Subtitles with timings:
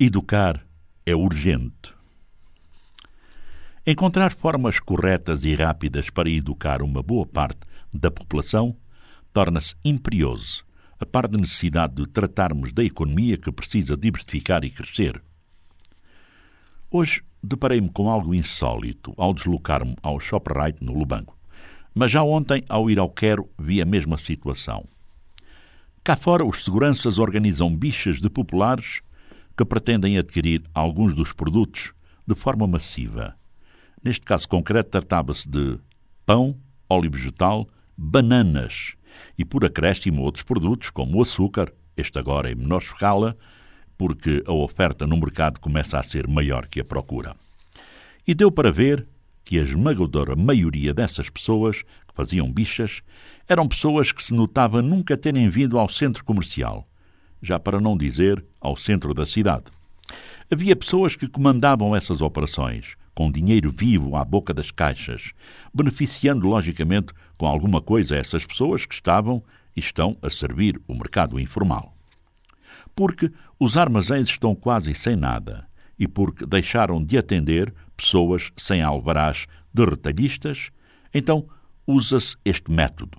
[0.00, 0.64] Educar
[1.04, 1.92] é urgente.
[3.84, 8.76] Encontrar formas corretas e rápidas para educar uma boa parte da população
[9.32, 10.64] torna-se imperioso,
[11.00, 15.20] a par da necessidade de tratarmos da economia que precisa diversificar e crescer.
[16.88, 21.36] Hoje deparei-me com algo insólito ao deslocar-me ao ShopRite no Lubango,
[21.92, 24.86] mas já ontem, ao ir ao Quero, vi a mesma situação.
[26.04, 29.02] Cá fora, os seguranças organizam bichas de populares
[29.58, 31.92] que pretendem adquirir alguns dos produtos
[32.24, 33.34] de forma massiva.
[34.00, 35.80] Neste caso concreto, tratava-se de
[36.24, 36.56] pão,
[36.88, 38.94] óleo vegetal, bananas
[39.36, 43.36] e, por acréscimo, outros produtos como o açúcar, este agora em menor escala,
[43.96, 47.34] porque a oferta no mercado começa a ser maior que a procura.
[48.24, 49.04] E deu para ver
[49.44, 53.02] que a esmagadora maioria dessas pessoas que faziam bichas
[53.48, 56.88] eram pessoas que se notava nunca terem vindo ao centro comercial
[57.42, 59.66] já para não dizer ao centro da cidade.
[60.50, 65.32] Havia pessoas que comandavam essas operações, com dinheiro vivo à boca das caixas,
[65.74, 69.42] beneficiando logicamente com alguma coisa essas pessoas que estavam
[69.76, 71.94] e estão a servir o mercado informal.
[72.94, 79.46] Porque os armazéns estão quase sem nada e porque deixaram de atender pessoas sem alvarás
[79.74, 80.70] de retalhistas,
[81.12, 81.48] então
[81.86, 83.18] usa-se este método.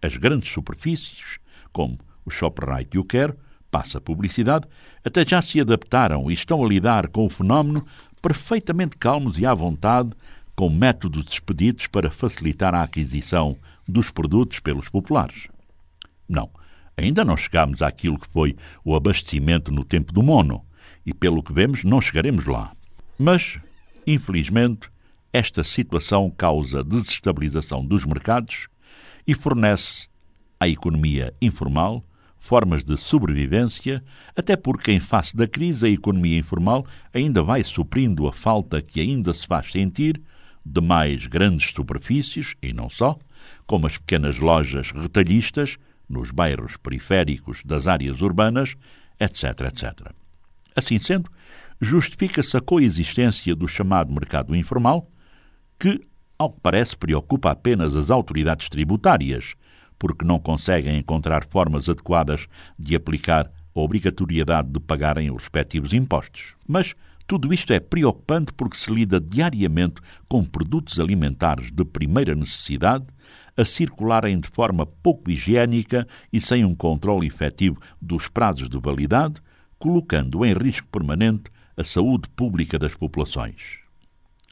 [0.00, 1.38] As grandes superfícies,
[1.72, 3.34] como o ShopRite e o Quer,
[3.70, 4.66] passa publicidade,
[5.04, 7.84] até já se adaptaram e estão a lidar com o fenómeno
[8.22, 10.10] perfeitamente calmos e à vontade,
[10.54, 13.56] com métodos expeditos para facilitar a aquisição
[13.86, 15.48] dos produtos pelos populares.
[16.28, 16.50] Não,
[16.96, 20.64] ainda não chegámos àquilo que foi o abastecimento no tempo do mono,
[21.06, 22.72] e pelo que vemos não chegaremos lá.
[23.18, 23.58] Mas,
[24.06, 24.90] infelizmente,
[25.32, 28.66] esta situação causa desestabilização dos mercados
[29.26, 30.08] e fornece
[30.58, 32.02] à economia informal
[32.38, 34.02] formas de sobrevivência,
[34.36, 39.00] até porque, em face da crise, a economia informal ainda vai suprindo a falta que
[39.00, 40.20] ainda se faz sentir
[40.64, 43.18] de mais grandes superfícies, e não só,
[43.66, 48.74] como as pequenas lojas retalhistas nos bairros periféricos das áreas urbanas,
[49.20, 49.44] etc.
[49.66, 50.12] etc.
[50.74, 51.30] Assim sendo,
[51.80, 55.10] justifica-se a coexistência do chamado mercado informal,
[55.78, 56.00] que,
[56.38, 59.54] ao que parece, preocupa apenas as autoridades tributárias,
[59.98, 62.46] porque não conseguem encontrar formas adequadas
[62.78, 66.54] de aplicar a obrigatoriedade de pagarem os respectivos impostos.
[66.66, 66.94] Mas
[67.26, 73.04] tudo isto é preocupante porque se lida diariamente com produtos alimentares de primeira necessidade
[73.56, 79.42] a circularem de forma pouco higiênica e sem um controle efetivo dos prazos de validade,
[79.78, 83.80] colocando em risco permanente a saúde pública das populações.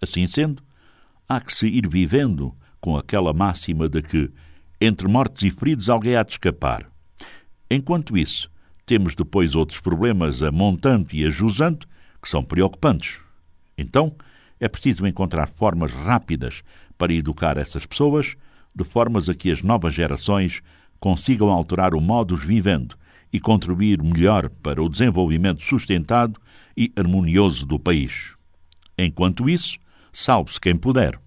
[0.00, 0.62] Assim sendo,
[1.28, 4.30] há que se ir vivendo com aquela máxima de que
[4.84, 6.86] entre mortos e feridos, alguém há de escapar.
[7.70, 8.50] Enquanto isso,
[8.86, 11.86] temos depois outros problemas a montante e a jusante
[12.20, 13.18] que são preocupantes.
[13.76, 14.14] Então,
[14.60, 16.62] é preciso encontrar formas rápidas
[16.96, 18.36] para educar essas pessoas,
[18.74, 20.62] de formas a que as novas gerações
[21.00, 22.96] consigam alterar o modus vivendo
[23.32, 26.40] e contribuir melhor para o desenvolvimento sustentado
[26.76, 28.32] e harmonioso do país.
[28.96, 29.78] Enquanto isso,
[30.12, 31.18] salve-se quem puder.